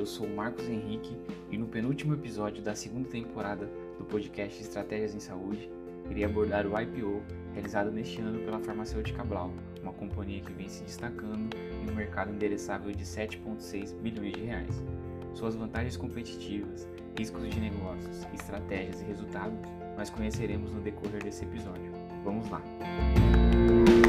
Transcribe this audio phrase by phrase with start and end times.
[0.00, 1.14] eu sou o Marcos Henrique
[1.50, 5.70] e no penúltimo episódio da segunda temporada do podcast Estratégias em Saúde,
[6.08, 9.52] irei abordar o IPO realizado neste ano pela farmacêutica Blau,
[9.82, 14.82] uma companhia que vem se destacando em um mercado endereçável de 7,6 bilhões de reais.
[15.34, 19.60] Suas vantagens competitivas, riscos de negócios, estratégias e resultados
[19.98, 21.92] nós conheceremos no decorrer desse episódio.
[22.24, 22.62] Vamos lá!
[22.62, 23.99] Com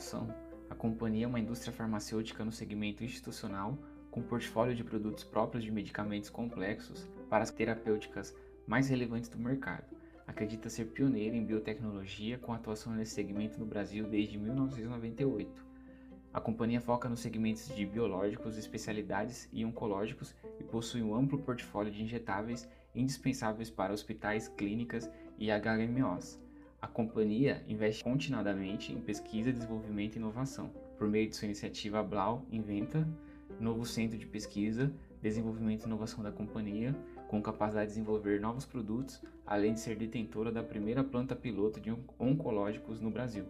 [0.00, 0.34] atuação,
[0.70, 3.76] a companhia é uma indústria farmacêutica no segmento institucional,
[4.10, 8.34] com portfólio de produtos próprios de medicamentos complexos para as terapêuticas
[8.66, 9.84] mais relevantes do mercado.
[10.26, 15.66] Acredita ser pioneira em biotecnologia, com atuação nesse segmento no Brasil desde 1998.
[16.32, 21.92] A companhia foca nos segmentos de biológicos, especialidades e oncológicos e possui um amplo portfólio
[21.92, 26.49] de injetáveis indispensáveis para hospitais, clínicas e HMOs.
[26.80, 32.46] A companhia investe continuadamente em pesquisa, desenvolvimento e inovação, por meio de sua iniciativa Blau
[32.50, 33.06] Inventa,
[33.60, 36.96] novo centro de pesquisa, desenvolvimento e inovação da companhia,
[37.28, 41.94] com capacidade de desenvolver novos produtos, além de ser detentora da primeira planta piloto de
[42.18, 43.44] oncológicos no Brasil.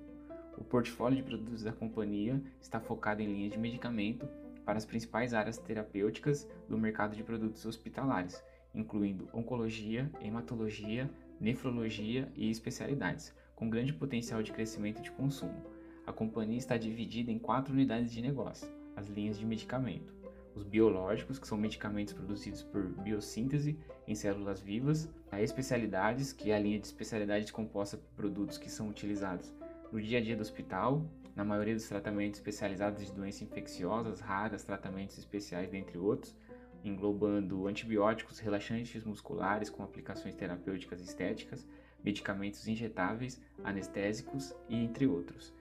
[0.58, 4.28] O portfólio de produtos da companhia está focado em linhas de medicamento
[4.64, 8.42] para as principais áreas terapêuticas do mercado de produtos hospitalares,
[8.74, 11.08] incluindo oncologia, hematologia,
[11.40, 15.64] nefrologia e especialidades, com grande potencial de crescimento de consumo.
[16.06, 20.14] A companhia está dividida em quatro unidades de negócio: as linhas de medicamento,
[20.54, 26.56] os biológicos, que são medicamentos produzidos por biossíntese em células vivas, a especialidades, que é
[26.56, 29.52] a linha de especialidades composta por produtos que são utilizados
[29.90, 34.62] no dia a dia do hospital, na maioria dos tratamentos especializados de doenças infecciosas raras,
[34.62, 36.36] tratamentos especiais, dentre outros,
[36.84, 41.66] englobando antibióticos, relaxantes musculares com aplicações terapêuticas estéticas,
[42.02, 45.52] medicamentos injetáveis, anestésicos e entre outros.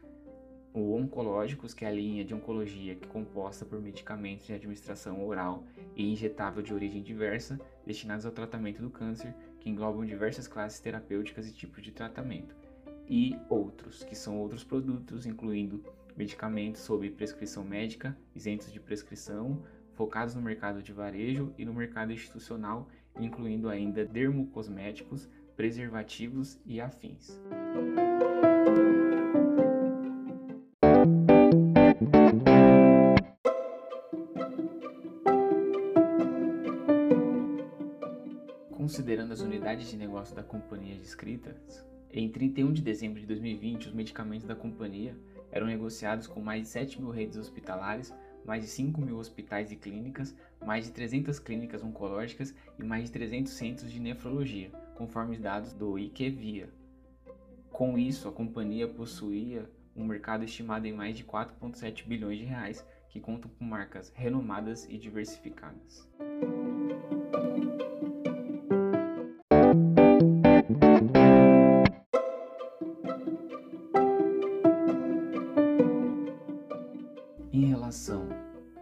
[0.71, 5.25] O oncológicos, que é a linha de oncologia que é composta por medicamentos de administração
[5.25, 5.65] oral
[5.95, 11.47] e injetável de origem diversa, destinados ao tratamento do câncer, que englobam diversas classes terapêuticas
[11.47, 12.55] e tipos de tratamento.
[13.07, 15.83] E outros, que são outros produtos, incluindo
[16.15, 19.63] medicamentos sob prescrição médica, isentos de prescrição,
[19.99, 22.87] focados no mercado de varejo e no mercado institucional,
[23.19, 25.27] incluindo ainda dermocosméticos,
[25.57, 27.37] preservativos e afins.
[38.71, 43.93] Considerando as unidades de negócio da companhia descritas, em 31 de dezembro de 2020, os
[43.93, 45.13] medicamentos da companhia
[45.51, 48.13] eram negociados com mais de 7 mil redes hospitalares
[48.45, 50.35] mais de 5 mil hospitais e clínicas,
[50.65, 55.73] mais de 300 clínicas oncológicas e mais de 300 centros de nefrologia, conforme os dados
[55.73, 56.69] do IQVIA.
[57.71, 62.85] Com isso, a companhia possuía um mercado estimado em mais de 4,7 bilhões de reais,
[63.09, 66.07] que contam com marcas renomadas e diversificadas.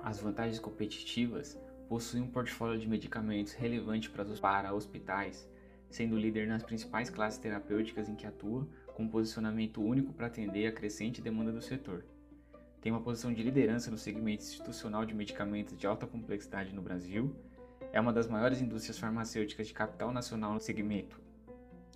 [0.07, 1.59] Às vantagens competitivas,
[1.89, 5.45] possui um portfólio de medicamentos relevante para hospitais,
[5.89, 10.65] sendo líder nas principais classes terapêuticas em que atua, com um posicionamento único para atender
[10.65, 12.05] a crescente demanda do setor.
[12.79, 17.35] Tem uma posição de liderança no segmento institucional de medicamentos de alta complexidade no Brasil,
[17.91, 21.19] é uma das maiores indústrias farmacêuticas de capital nacional no segmento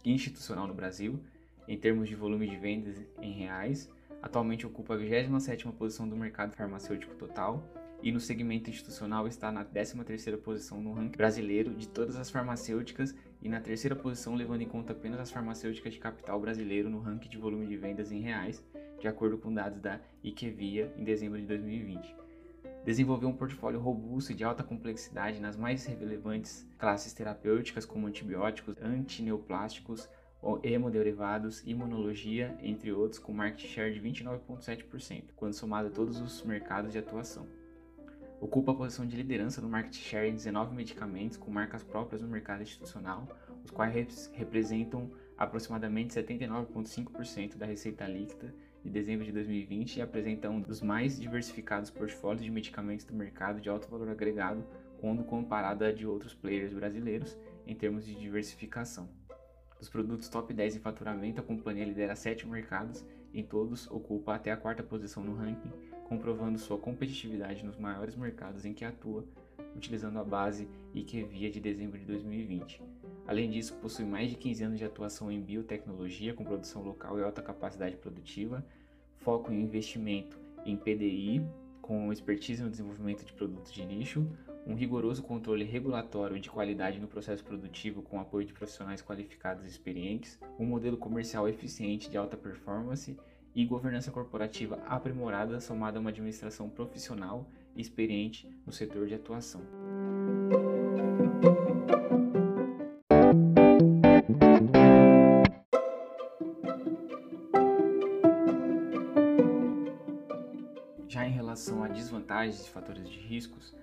[0.03, 1.23] institucional no Brasil,
[1.66, 3.89] em termos de volume de vendas em reais,
[4.22, 7.63] Atualmente ocupa a 27ª posição do mercado farmacêutico total
[8.03, 13.16] e no segmento institucional está na 13ª posição no ranking brasileiro de todas as farmacêuticas
[13.41, 17.29] e na terceira posição levando em conta apenas as farmacêuticas de capital brasileiro no ranking
[17.29, 18.63] de volume de vendas em reais,
[19.00, 22.16] de acordo com dados da IQVIA em dezembro de 2020.
[22.84, 28.76] Desenvolveu um portfólio robusto e de alta complexidade nas mais relevantes classes terapêuticas como antibióticos,
[28.81, 30.09] antineoplásticos,
[30.64, 36.91] hemoderivados, imunologia, entre outros, com market share de 29,7%, quando somado a todos os mercados
[36.91, 37.60] de atuação.
[38.41, 42.28] Ocupa a posição de liderança no market share em 19 medicamentos com marcas próprias no
[42.28, 43.28] mercado institucional,
[43.64, 48.52] os quais representam aproximadamente 79,5% da receita líquida
[48.84, 53.61] de dezembro de 2020 e apresenta um dos mais diversificados portfólios de medicamentos do mercado
[53.61, 54.66] de alto valor agregado
[54.99, 59.08] quando comparada a de outros players brasileiros em termos de diversificação.
[59.78, 64.52] Dos produtos top 10 em faturamento, a companhia lidera 7 mercados, em todos ocupa até
[64.52, 65.72] a quarta posição no ranking,
[66.11, 69.23] comprovando sua competitividade nos maiores mercados em que atua,
[69.73, 72.81] utilizando a base IQVIA de dezembro de 2020.
[73.25, 77.23] Além disso, possui mais de 15 anos de atuação em biotecnologia com produção local e
[77.23, 78.61] alta capacidade produtiva,
[79.19, 81.46] foco em investimento em PDI,
[81.81, 84.28] com expertise no desenvolvimento de produtos de nicho,
[84.67, 89.69] um rigoroso controle regulatório de qualidade no processo produtivo com apoio de profissionais qualificados e
[89.69, 93.16] experientes, um modelo comercial eficiente de alta performance
[93.56, 97.46] e governança corporativa aprimorada somada a uma administração profissional
[97.76, 99.62] e experiente no setor de atuação.
[111.08, 113.76] Já em relação a desvantagens e fatores de riscos,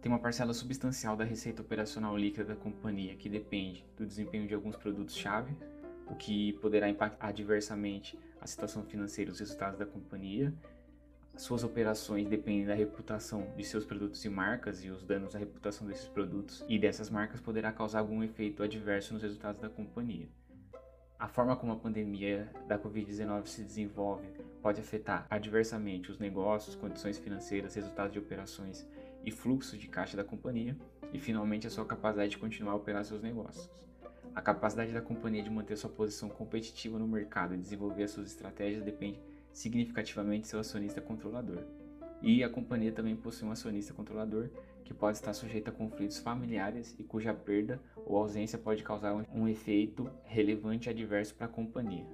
[0.00, 4.54] tem uma parcela substancial da receita operacional líquida da companhia que depende do desempenho de
[4.54, 5.54] alguns produtos-chave,
[6.06, 10.52] o que poderá impactar adversamente a situação financeira e os resultados da companhia.
[11.36, 15.86] Suas operações dependem da reputação de seus produtos e marcas e os danos à reputação
[15.86, 20.28] desses produtos e dessas marcas poderá causar algum efeito adverso nos resultados da companhia.
[21.18, 24.26] A forma como a pandemia da Covid-19 se desenvolve
[24.62, 28.86] pode afetar adversamente os negócios, condições financeiras, resultados de operações
[29.22, 30.76] e fluxo de caixa da companhia
[31.12, 33.68] e, finalmente, a sua capacidade de continuar a operar seus negócios.
[34.34, 38.28] A capacidade da companhia de manter sua posição competitiva no mercado e desenvolver as suas
[38.28, 39.20] estratégias depende
[39.52, 41.64] significativamente de seu acionista controlador.
[42.22, 44.48] E a companhia também possui um acionista controlador
[44.84, 49.48] que pode estar sujeito a conflitos familiares e cuja perda ou ausência pode causar um
[49.48, 52.06] efeito relevante adverso para a companhia.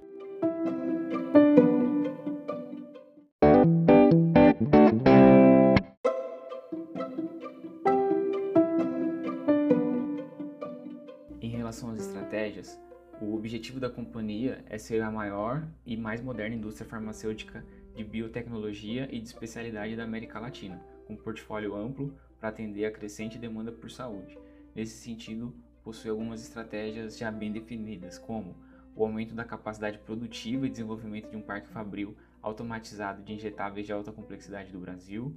[13.67, 19.19] Objetivo da companhia é ser a maior e mais moderna indústria farmacêutica de biotecnologia e
[19.19, 23.91] de especialidade da América Latina, com um portfólio amplo para atender a crescente demanda por
[23.91, 24.37] saúde.
[24.73, 25.53] Nesse sentido,
[25.83, 28.55] possui algumas estratégias já bem definidas, como
[28.95, 33.91] o aumento da capacidade produtiva e desenvolvimento de um parque fabril automatizado de injetáveis de
[33.91, 35.35] alta complexidade do Brasil,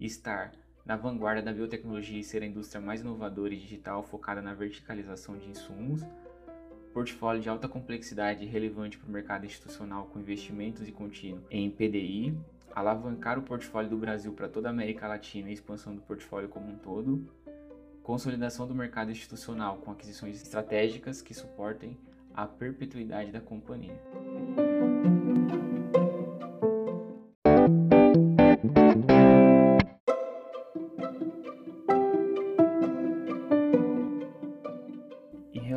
[0.00, 0.52] estar
[0.84, 5.38] na vanguarda da biotecnologia e ser a indústria mais inovadora e digital focada na verticalização
[5.38, 6.04] de insumos,
[6.92, 12.36] portfólio de alta complexidade relevante para o mercado institucional com investimentos e contínuo em PDI,
[12.74, 16.70] alavancar o portfólio do Brasil para toda a América Latina e expansão do portfólio como
[16.70, 17.28] um todo,
[18.02, 21.96] consolidação do mercado institucional com aquisições estratégicas que suportem
[22.34, 23.98] a perpetuidade da companhia.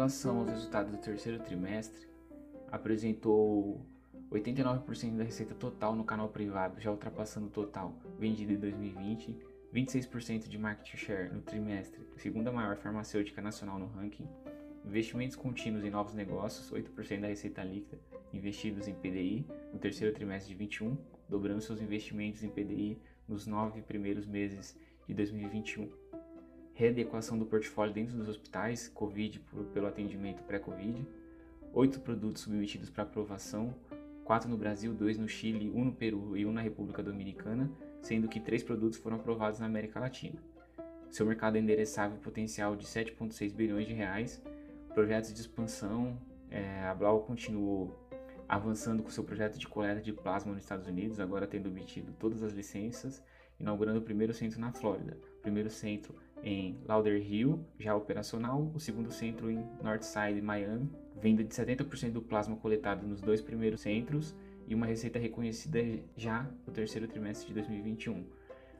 [0.03, 2.05] Relação aos resultados do terceiro trimestre,
[2.69, 3.85] apresentou
[4.29, 9.37] 89% da receita total no canal privado, já ultrapassando o total vendido em 2020,
[9.73, 14.27] 26% de market share no trimestre, segunda maior farmacêutica nacional no ranking,
[14.85, 17.97] investimentos contínuos em novos negócios, 8% da receita líquida
[18.33, 20.97] investidos em PDI no terceiro trimestre de 21,
[21.29, 24.77] dobrando seus investimentos em PDI nos nove primeiros meses
[25.07, 26.02] de 2021
[26.73, 31.07] readequação do portfólio dentro dos hospitais COVID por, pelo atendimento pré-COVID,
[31.71, 33.75] oito produtos submetidos para aprovação,
[34.23, 37.71] quatro no Brasil, dois no Chile, um no Peru e um na República Dominicana,
[38.01, 40.39] sendo que três produtos foram aprovados na América Latina.
[41.11, 44.41] Seu mercado endereçável potencial de 7,6 bilhões de reais,
[44.95, 47.99] projetos de expansão, é, a Blau continuou
[48.47, 52.43] avançando com seu projeto de coleta de plasma nos Estados Unidos, agora tendo obtido todas
[52.43, 53.23] as licenças,
[53.59, 59.49] inaugurando o primeiro centro na Flórida, primeiro centro em Lauderhill, já operacional, o segundo centro
[59.49, 60.89] em Northside, Miami,
[61.21, 64.35] venda de 70% do plasma coletado nos dois primeiros centros
[64.67, 65.79] e uma receita reconhecida
[66.17, 68.25] já no terceiro trimestre de 2021.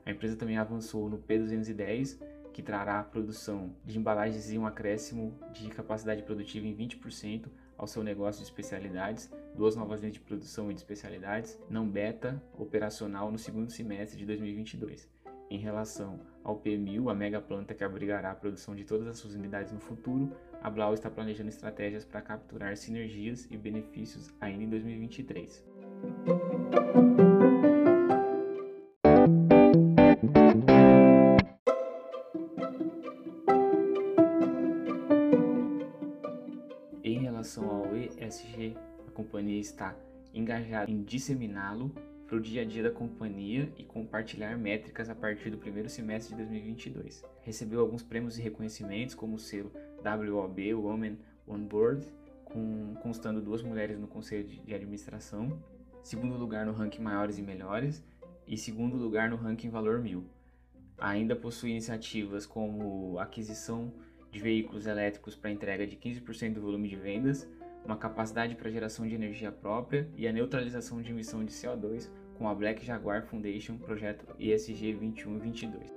[0.05, 2.19] A empresa também avançou no P210,
[2.51, 7.87] que trará a produção de embalagens e um acréscimo de capacidade produtiva em 20% ao
[7.87, 13.31] seu negócio de especialidades, duas novas linhas de produção e de especialidades, não beta, operacional
[13.31, 15.13] no segundo semestre de 2022
[15.53, 19.35] em relação ao P1000, a mega planta que abrigará a produção de todas as suas
[19.35, 24.69] unidades no futuro, a Blau está planejando estratégias para capturar sinergias e benefícios ainda em
[24.69, 25.63] 2023.
[37.03, 38.75] Em relação ao ESG,
[39.07, 39.95] a companhia está
[40.33, 41.93] engajada em disseminá-lo
[42.27, 46.35] para o dia a dia da companhia e compartilhar métricas a partir do primeiro semestre
[46.35, 47.23] de 2022.
[47.41, 49.71] Recebeu alguns prêmios e reconhecimentos, como o selo
[50.03, 52.07] WOB Women on Board,
[52.45, 55.61] com, constando duas mulheres no conselho de, de administração,
[56.01, 58.03] segundo lugar no ranking Maiores e Melhores
[58.47, 60.25] e segundo lugar no ranking Valor Mil.
[60.97, 63.91] Ainda possui iniciativas como aquisição
[64.31, 67.47] de veículos elétricos para entrega de 15% do volume de vendas,
[67.85, 72.47] uma capacidade para geração de energia própria e a neutralização de emissão de CO2 com
[72.47, 75.91] a Black Jaguar Foundation projeto ESG 2122.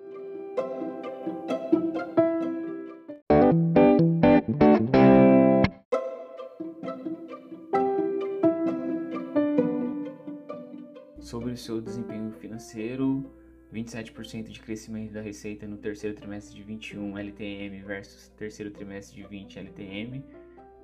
[11.20, 13.24] Sobre o seu desempenho financeiro,
[13.72, 19.28] 27% de crescimento da receita no terceiro trimestre de 21 LTM versus terceiro trimestre de
[19.28, 20.24] 20 LTM,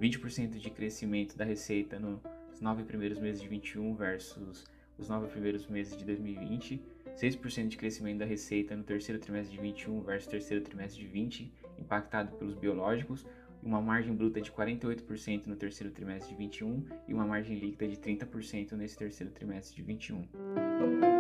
[0.02, 4.64] 20% de crescimento da receita nos nove primeiros meses de 21 versus
[4.98, 6.82] os nove primeiros meses de 2020,
[7.14, 11.52] 6% de crescimento da receita no terceiro trimestre de 21 versus terceiro trimestre de 20,
[11.78, 13.24] impactado pelos biológicos,
[13.62, 17.96] uma margem bruta de 48% no terceiro trimestre de 21 e uma margem líquida de
[17.96, 21.11] 30% nesse terceiro trimestre de 21.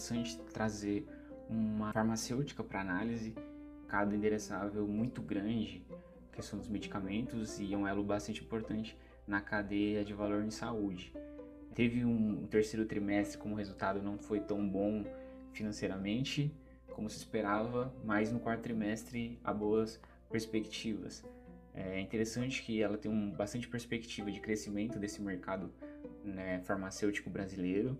[0.00, 1.06] Interessante trazer
[1.48, 3.34] uma farmacêutica para análise,
[3.86, 5.84] cada endereçável muito grande,
[6.32, 11.12] questão dos medicamentos e é um elo bastante importante na cadeia de valor em saúde.
[11.74, 15.04] Teve um, terceiro trimestre como resultado não foi tão bom
[15.52, 16.54] financeiramente
[16.88, 21.24] como se esperava, mas no quarto trimestre há boas perspectivas.
[21.74, 25.72] É interessante que ela tem um, bastante perspectiva de crescimento desse mercado
[26.24, 27.98] né, farmacêutico brasileiro,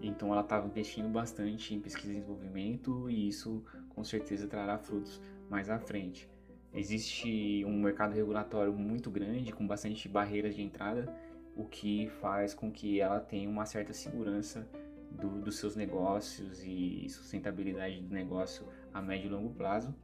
[0.00, 5.20] então ela estava investindo bastante em pesquisa e desenvolvimento e isso com certeza trará frutos
[5.48, 6.28] mais à frente.
[6.74, 11.14] Existe um mercado regulatório muito grande, com bastante barreiras de entrada,
[11.54, 14.66] o que faz com que ela tenha uma certa segurança
[15.10, 19.94] do, dos seus negócios e sustentabilidade do negócio a médio e longo prazo.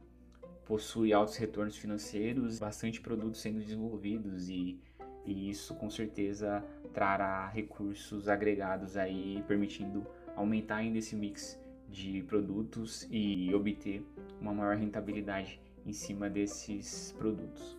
[0.63, 4.79] Possui altos retornos financeiros, bastante produtos sendo desenvolvidos e,
[5.25, 10.05] e isso com certeza trará recursos agregados aí, permitindo
[10.35, 14.05] aumentar ainda esse mix de produtos e obter
[14.39, 17.77] uma maior rentabilidade em cima desses produtos.